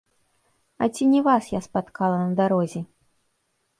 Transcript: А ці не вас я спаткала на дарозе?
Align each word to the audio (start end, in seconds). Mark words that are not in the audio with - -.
А 0.83 0.87
ці 0.93 1.03
не 1.11 1.21
вас 1.29 1.49
я 1.57 1.61
спаткала 1.67 2.17
на 2.25 2.31
дарозе? 2.41 2.81